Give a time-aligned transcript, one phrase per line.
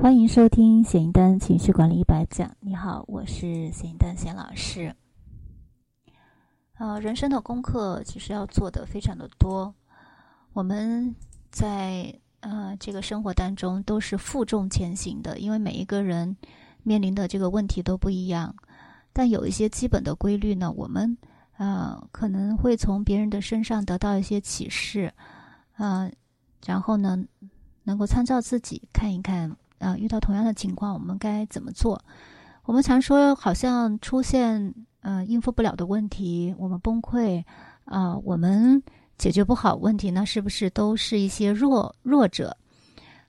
[0.00, 2.56] 欢迎收听咸一丹情绪管理一百讲。
[2.60, 4.94] 你好，我是咸一丹咸老师。
[6.74, 9.74] 呃，人生的功课其实要做的非常的多。
[10.52, 11.12] 我们
[11.50, 16.36] 在呃这个生活当中都是负重前行的，因为每一个人
[16.84, 18.54] 面临的这个问题都不一样。
[19.12, 21.18] 但有一些基本的规律呢，我们
[21.56, 25.12] 呃可能会从别人的身上得到一些启示，
[25.76, 26.08] 呃，
[26.64, 27.18] 然后呢
[27.82, 29.56] 能够参照自己看一看。
[29.78, 32.02] 啊，遇到同样的情况，我们该怎么做？
[32.64, 37.42] 我们常说，好像出现呃应付不了的问题，我们崩溃
[37.84, 38.82] 啊，我们
[39.16, 42.54] 解决不好问题，那是不是都是一些弱弱者？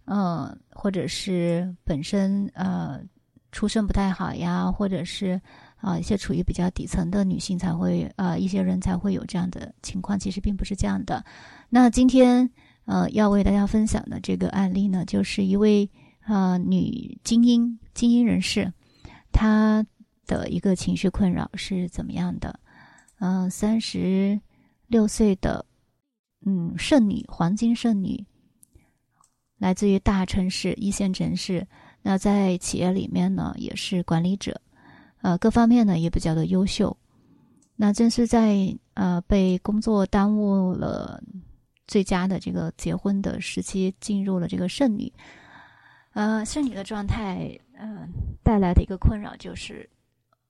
[0.03, 2.99] 嗯，或者是本身呃
[3.53, 5.39] 出身不太好呀，或者是
[5.77, 11.23] 啊一些处于比较底层的女性才会呃一些人才会有这样的情况，其实并不是这样的。
[11.69, 12.49] 那今天
[12.83, 15.89] 呃要为大家分享的这个案例呢，就是一位。
[16.29, 18.71] 呃，女精英、精英人士，
[19.31, 19.83] 她
[20.27, 22.59] 的一个情绪困扰是怎么样的？
[23.17, 24.39] 嗯，三十
[24.85, 25.65] 六岁的，
[26.45, 28.23] 嗯，剩女，黄金剩女，
[29.57, 31.67] 来自于大城市、一线城市。
[32.03, 34.61] 那在企业里面呢，也是管理者，
[35.23, 36.95] 呃，各方面呢也比较的优秀。
[37.75, 41.19] 那正是在呃被工作耽误了
[41.87, 45.11] 最佳的这个结婚的时期，进入了这个剩女。
[46.13, 48.09] 呃，剩女的状态，嗯，
[48.43, 49.87] 带来的一个困扰就是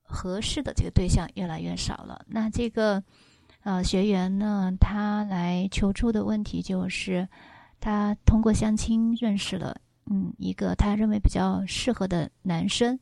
[0.02, 2.24] 合适的这个对象越来越少了。
[2.26, 3.02] 那这个
[3.62, 7.28] 呃学员呢，他来求助的问题就是，
[7.78, 12.98] 他通过相亲认识了嗯一个他认为比较适合的男生，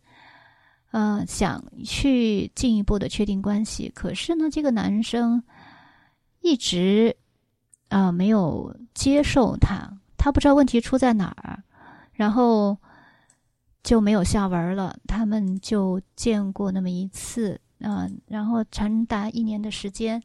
[0.91, 5.43] 呃，想去进一步的确定关系，可是呢，这个男生
[6.41, 7.17] 一直
[7.89, 11.63] 啊没有接受他，他不知道问题出在哪儿。
[12.19, 12.77] 然后
[13.85, 14.99] 就没有下文了。
[15.07, 20.21] 他们就见过那么一次，嗯，然后长达一年的时间，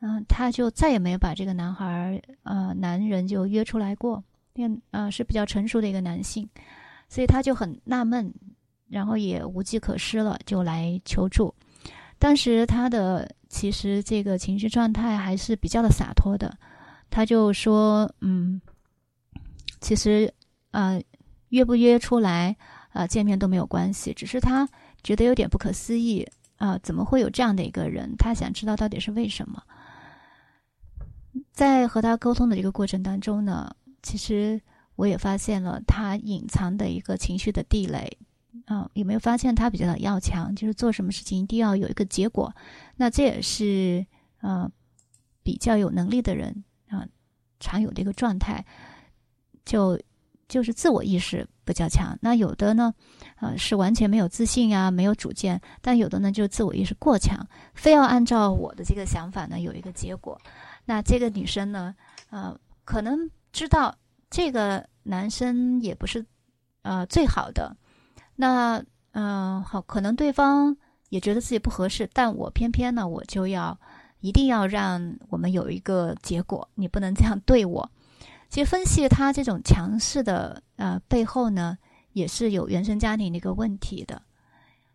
[0.00, 4.22] 嗯，他就再也没有把这个男孩儿呃，男人就约出来过。
[4.52, 6.46] 变，呃，是比较成熟的一个男性，
[7.08, 8.34] 所以他就很纳闷，
[8.88, 11.54] 然后也无计可施了，就来求助。
[12.18, 16.58] 当时他的其实这个情绪状态还是比较的洒脱的，
[17.10, 18.60] 他就说，嗯，
[19.80, 20.34] 其实，
[20.72, 21.00] 呃。
[21.52, 22.56] 约不约出来
[22.92, 23.06] 啊？
[23.06, 24.66] 见面都没有关系，只是他
[25.02, 26.26] 觉得有点不可思议
[26.56, 26.78] 啊！
[26.78, 28.16] 怎么会有这样的一个人？
[28.16, 29.62] 他想知道到底是为什么。
[31.52, 33.70] 在和他沟通的这个过程当中呢，
[34.02, 34.58] 其实
[34.96, 38.16] 我也发现了他隐藏的一个情绪的地雷
[38.64, 38.88] 啊！
[38.94, 40.56] 有没有发现他比较的要强？
[40.56, 42.50] 就是做什么事情一定要有一个结果。
[42.96, 44.06] 那这也是
[44.40, 44.70] 呃
[45.42, 47.06] 比较有能力的人啊
[47.60, 48.64] 常有的一个状态，
[49.66, 50.00] 就。
[50.52, 52.92] 就是自我意识比较强，那有的呢，
[53.40, 60.38] 呃，是完全没有自信呀，没有主见；但有的呢，就自我意识过强，非要按照我的这个想法呢，有一个结果。
[60.84, 61.94] 那这个女生呢，
[62.28, 62.54] 呃，
[62.84, 63.96] 可能知道
[64.28, 66.26] 这个男生也不是
[66.82, 67.74] 呃最好的，
[68.36, 70.76] 那嗯，好，可能对方
[71.08, 73.80] 也觉得自己不合适，但我偏偏呢，我就要
[74.20, 77.90] 一定要让我们有一个结果，你不能这样对我。
[78.52, 81.78] 其实分析他这种强势的呃背后呢，
[82.12, 84.20] 也是有原生家庭的一个问题的，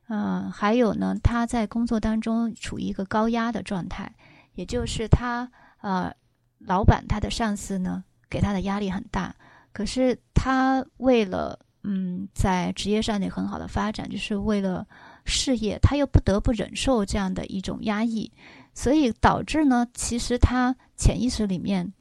[0.10, 4.14] 嗯，还有呢，他在工作当中处于一个高压的状态，
[4.54, 5.52] 也就是他
[5.82, 6.14] 呃，
[6.60, 9.36] 老板他的上司呢给他的压力很大，
[9.74, 14.86] 可是他为了嗯在职业上有很好的发展，就是为了
[15.26, 18.32] 事业，他又不得不忍受这样的一种压抑，
[18.76, 21.92] 所以导致呢，其实他潜意识里面。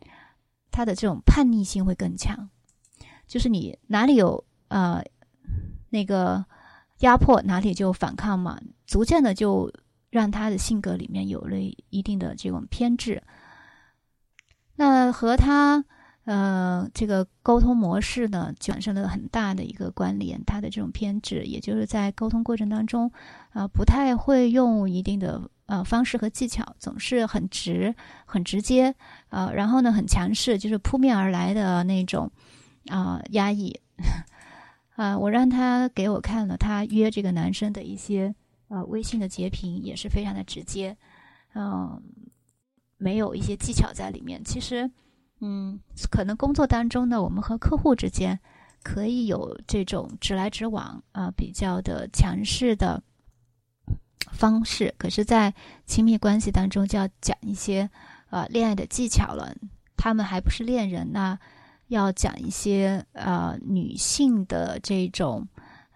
[0.76, 2.50] 他的这种叛逆性会更强，
[3.26, 5.02] 就是你哪里有呃
[5.88, 6.44] 那个
[6.98, 9.72] 压迫，哪里就反抗嘛，逐渐的就
[10.10, 11.56] 让他的性格里面有了
[11.88, 13.22] 一定的这种偏执。
[14.74, 15.82] 那和他
[16.26, 20.44] 呃这个沟通模式呢，产生了很大的一个关联。
[20.44, 23.10] 他的这种偏执，也就是在沟通过程当中
[23.54, 25.50] 啊，不太会用一定的。
[25.66, 28.94] 呃，方式和技巧总是很直、很直接，
[29.30, 32.30] 呃，然后呢，很强势，就是扑面而来的那种，
[32.86, 33.78] 啊，压抑。
[34.94, 38.32] 啊， 我让他给我看了他约这个男生的一些
[38.68, 40.96] 呃微信的截屏，也是非常的直接，
[41.54, 42.00] 嗯，
[42.96, 44.44] 没有一些技巧在里面。
[44.44, 44.88] 其实，
[45.40, 45.80] 嗯，
[46.10, 48.38] 可能工作当中呢，我们和客户之间
[48.84, 53.02] 可以有这种直来直往啊，比较的强势的。
[54.32, 55.54] 方式，可是，在
[55.86, 57.88] 亲密关系当中就要讲一些，
[58.30, 59.54] 呃，恋爱的技巧了。
[59.96, 61.38] 他们还不是恋人，那
[61.88, 65.46] 要讲一些呃女性的这种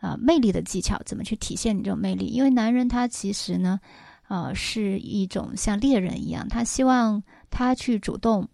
[0.01, 2.27] 呃魅力的技巧，怎么去体现你这种魅力？
[2.27, 3.79] 因为男人他其实呢，
[4.29, 8.49] 呃，是一种像猎人一样，他希望他去主动，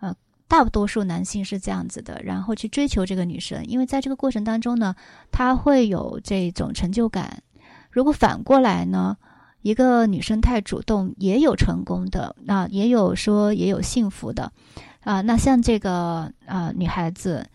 [0.00, 0.14] 呃，
[0.48, 4.94] 大多数男性是这样子的，然后去追求这个女生，因为在这个过程当中呢，
[5.30, 7.42] 他会有这种成就感。
[7.90, 9.16] 如果反过来呢，
[9.62, 14.52] 一个女生太主动，也有成功的，那也有说也有幸福的。
[15.00, 17.46] 啊，那像这个啊，女孩子，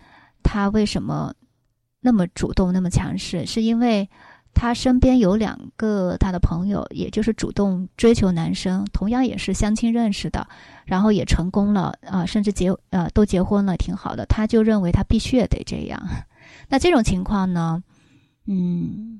[0.43, 1.33] 她为什么
[2.01, 3.45] 那么主动、那么强势？
[3.45, 4.09] 是因为
[4.53, 10.47] 她身边有两个她的朋友，也就是主动追求男生，同样也是相亲认识的，
[10.85, 14.25] 然后也成功了啊，甚至结呃都结婚了，挺好的。
[14.25, 16.01] 她就认为她必须也得这样。
[16.69, 17.83] 那这种情况呢，
[18.47, 19.19] 嗯，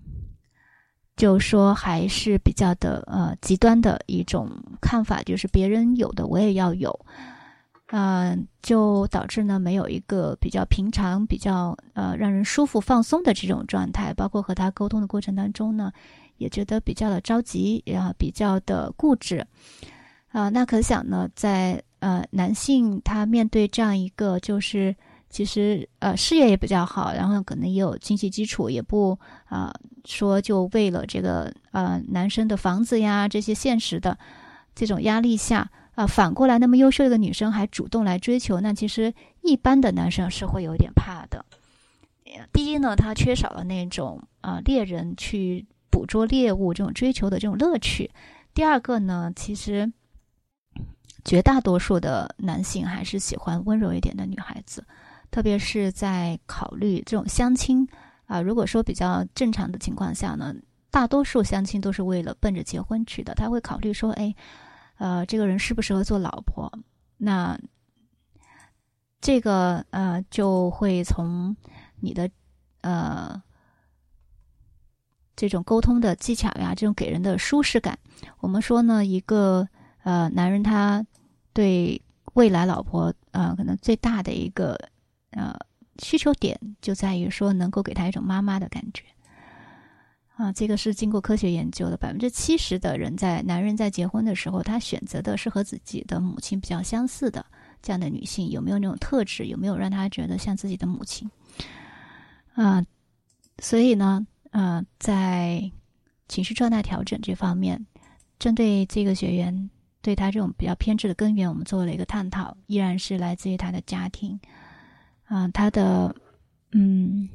[1.15, 4.49] 就说还是比较的呃极端的一种
[4.81, 6.97] 看法，就是别人有的我也要有。
[7.89, 14.11] 嗯，就导致呢没有一个比较平常、比较呃让人舒服、放松的这种状态。
[14.13, 15.91] 包括和他沟通的过程当中呢，
[16.37, 19.45] 也觉得比较的着急，然后，比较的固执。
[20.29, 24.93] 啊，那可想呢，在呃男性他面对这样一个就是
[25.35, 29.69] 其实呃事业也比较好，然后可能也有经济基础，也不啊
[30.05, 34.17] 说就为了这个呃男生的房子呀这些现实的
[34.73, 35.69] 这种压力下。
[35.95, 41.45] 啊，反过来，那么优秀的女生还主动来追求，那其实一般的男生是会有点怕的。
[42.53, 48.09] 第一呢，他缺少了那种啊猎人去捕捉猎物这种追求的这种乐趣；
[48.53, 49.91] 第二个呢，其实
[51.23, 54.85] 绝大多数的男性还是喜欢温柔一点的女孩子，
[55.35, 57.85] 特别是在考虑这种相亲
[58.25, 58.39] 啊。
[58.39, 60.55] 如果说比较正常的情况下呢，
[60.89, 64.33] 大多数相亲都是为了奔着结婚去的，他会考虑说，哎。
[64.97, 66.71] 呃，这个人适不适合做老婆？
[67.17, 67.59] 那
[69.19, 71.53] 这个呃，就会从
[71.99, 72.29] 你的
[72.79, 73.43] 呃
[75.35, 77.99] 这种沟通的技巧呀，这种给人的舒适感。
[78.39, 79.67] 我们说呢，一个
[80.03, 81.05] 呃男人他
[81.51, 82.01] 对
[82.35, 84.79] 未来老婆呃可能最大的一个
[85.35, 85.55] 呃
[86.01, 89.03] 需求点，就在于说能够给他一种妈妈的感觉。
[90.37, 97.45] 啊，这个是经过科学研究的，百分之七十的人在男人在结婚的时候，他选择的是和自己的母亲比较相似的
[97.81, 99.45] 这样的女性，有没有那种特质？
[99.45, 101.29] 有没有让他觉得像自己的母亲？
[102.53, 102.85] 啊，
[103.59, 105.71] 所以呢，呃，在
[106.27, 107.85] 情绪状态调整这方面，
[108.37, 109.69] 针对这个学员
[110.01, 114.37] 对他这种比较偏执的根源，我们做了一个探讨，依然是来自于他的家庭，
[115.25, 116.15] 啊，他的，
[116.71, 117.29] 嗯。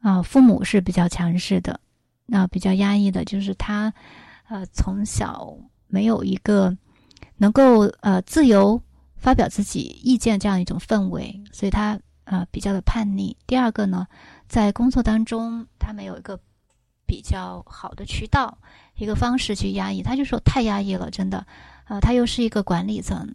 [0.00, 1.80] 啊，父母是比较强势的，
[2.26, 3.92] 那比较压抑的，就是他，
[4.48, 5.52] 呃，从小
[5.88, 6.76] 没有一个
[7.38, 8.80] 能够呃自由
[9.16, 13.36] 发表自己意见这样一种氛围，所以他呃比较的叛逆。
[13.48, 14.06] 第二个呢，
[14.46, 16.38] 在工作当中，他没有一个
[17.04, 18.58] 比较好的渠道，
[18.94, 21.44] 一个方式去压抑，他就说太压抑了，真的，
[21.88, 23.34] 呃，他又是一个管理层。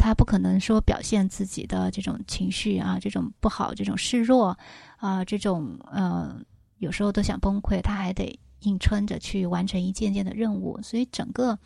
[0.00, 4.56] 他不可能说表现自己的这种情绪啊，这种不好，这种示弱，
[4.96, 6.40] 啊，这种呃，
[6.78, 11.58] 有时候都想崩溃，他还得硬撑着去完成一件件的任务，所以整个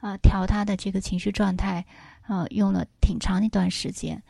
[0.00, 1.86] 啊调他的这个情绪状态，
[2.28, 4.22] 呃，用了挺长一段时间，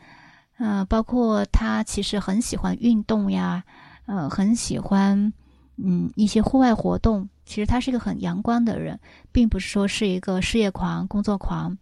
[0.57, 3.65] 呃，包括他其实很喜欢运动呀，
[4.05, 5.33] 呃，很喜欢
[5.75, 8.97] 嗯一些户外活动，其实他是一个很阳光的人，
[9.33, 11.77] 并不是说是一个事业狂、工作狂。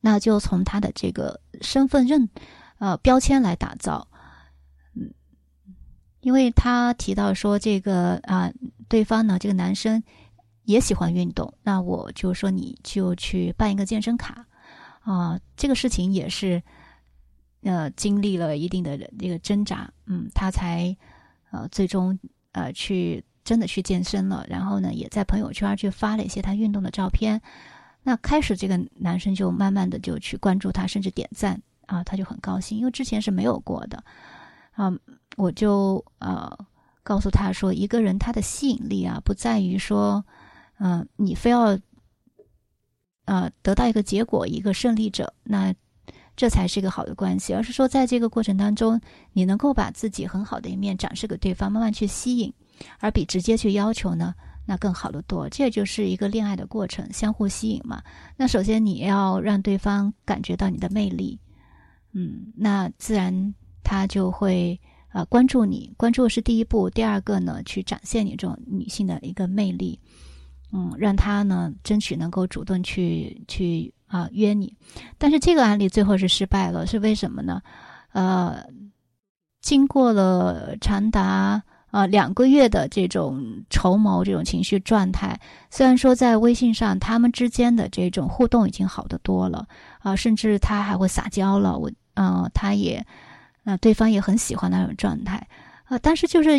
[0.00, 2.28] 那就从他的这个身份认，
[2.78, 4.06] 呃，标签来打造，
[4.94, 5.12] 嗯，
[6.20, 8.52] 因为他提到说这个啊，
[8.88, 10.00] 对方呢，这个男生
[10.64, 14.46] 也喜欢运动，那我就说你就去办一个健身卡，
[15.00, 16.62] 啊，这个事情也是，
[17.62, 20.96] 呃，经历了一定的这个挣扎，嗯，他才
[21.50, 22.16] 呃最终
[22.52, 27.42] 呃去真的去健身了，然后呢，也在朋友圈去发了一些他运动的照片。
[28.08, 34.02] 那开始，这个男生就慢慢的就去关注他，甚至点赞啊，他就很高兴，因为之前是没有过的，
[34.72, 34.90] 啊，
[35.36, 36.50] 我就呃
[37.02, 40.24] 告诉他说，一个人他的吸引力啊，不在于说，
[40.78, 41.78] 嗯，你非要，
[43.26, 45.74] 呃，得到一个结果，一个胜利者，那
[46.34, 48.98] 这才是一个好的关系，而是说，在这个过程当中，
[49.34, 52.50] 你能够把自己很好的一面展示给对方，慢慢去吸引，
[53.00, 54.34] 而比直接去要求呢。
[54.70, 58.02] 那更好的多，这就是一个恋爱的过程，相互吸引嘛。
[58.36, 61.40] 那首先你要让对方感觉到你的魅力，
[62.12, 64.78] 嗯，那自然他就会
[65.10, 66.90] 呃关注你，关注是第一步。
[66.90, 69.98] 第二个呢，去展现你这种女性的一个魅力，
[70.70, 74.76] 嗯，让他呢争取能够主动去去啊约你。
[75.16, 77.62] 但是这个案例最后是失败了，是为什么呢？
[78.12, 78.66] 呃，
[79.62, 85.40] 经过了长达啊两个月的这种筹谋、这种情绪状态，
[85.70, 89.66] 虽然说在微信上他们之间的这种互动已经好得多了
[90.00, 93.04] 啊，甚至他还会撒娇了，我嗯，他也
[93.64, 95.46] 啊，对方也很喜欢那种状态
[95.84, 96.50] 啊，但是就是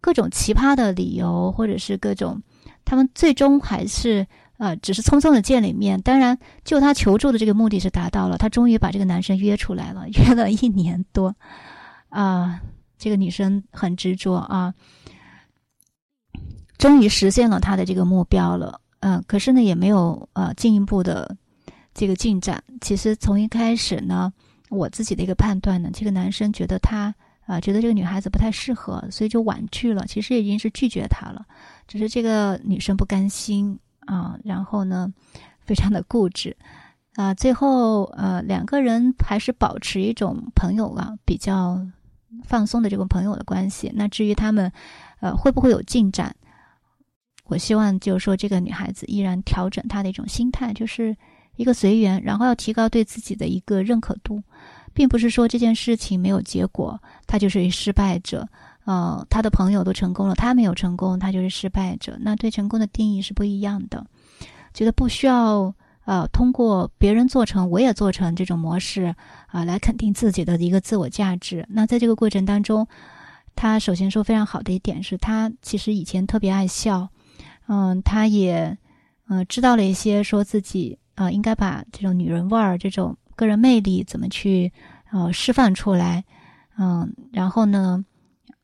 [0.00, 2.42] 各种奇葩的理由，或者是各种，
[2.84, 4.26] 他们最终还是。
[4.56, 6.00] 呃，只是匆匆的见了一面。
[6.02, 8.38] 当然，就他求助的这个目的是达到了。
[8.38, 11.34] 他终于把这个男生约出来了，约了一年多。
[12.08, 12.60] 啊，
[12.98, 14.74] 这个女生很执着啊，
[16.78, 18.80] 终于实现了她的这个目标了。
[19.00, 21.36] 嗯，可是呢，也没有呃进一步的
[21.92, 22.62] 这个进展。
[22.80, 24.32] 其实从一开始呢，
[24.70, 27.14] 我自己的一个判断呢，这个男生觉得他
[27.46, 30.06] 啊，觉得这个女孩子不太适合，所以就婉拒了。
[30.06, 31.44] 其实已经是拒绝他了，
[31.86, 33.78] 只是这个女生不甘心。
[34.06, 35.10] 啊，然后呢，
[35.62, 36.54] 非常的固执，
[37.14, 41.80] 啊，最后呃，两个人还是保持一种朋友啊，比较
[42.44, 43.92] 放松的这个朋友的关系。
[43.94, 44.70] 那至于他们，
[45.20, 46.34] 呃，会不会有进展？
[47.44, 51.14] 我希望就是说，这个女孩子依然调整她的一种心态，就是
[51.56, 54.42] 一个随缘，然后要提高对自己的一个认可度，
[54.92, 58.48] 并不是说这件事情没有结果，她就是失败者。
[58.86, 62.16] 呃，她的朋友都成功了，她没有成功，她就是失败者。
[62.20, 64.04] 那对成功的定义是不一样的。
[64.72, 65.72] 觉得不需要
[66.04, 69.14] 呃通过别人做成，我也做成这种模式
[69.46, 71.66] 啊，来肯定自己的一个自我价值。
[71.68, 72.86] 那在这个过程当中，
[73.54, 77.08] 他首先说非常好的一点是他其实以前特别爱笑，
[77.68, 78.76] 嗯，他也
[79.28, 84.72] 嗯知道了一些说自己啊应该把这种女人味儿、这种个人魅力怎么去
[85.12, 86.24] 呃释放出来，
[86.78, 88.04] 嗯，然后呢。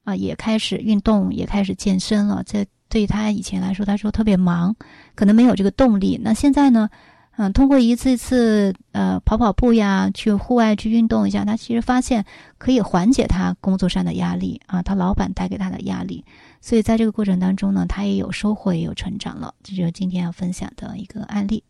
[0.02, 2.42] 啊，也开始运动，也开始健身了。
[2.47, 4.75] 这对他以前来说，他说特别忙，
[5.14, 6.18] 可能没有这个动力。
[6.25, 6.88] 那现在呢？
[7.42, 12.26] 嗯，通过一次一次呃跑跑步呀，去户外去运动一下，他其实发现
[12.59, 16.23] 可以缓解他工作上的压力啊，他老板带给他的压力。
[16.61, 19.54] 所以在这个过程当中呢，他也有收获，也有成长了。
[19.62, 21.64] 这就是今天要分享的一个案例。